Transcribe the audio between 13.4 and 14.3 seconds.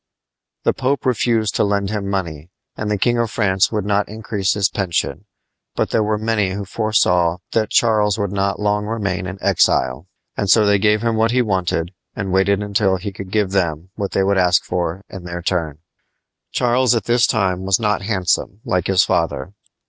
them what they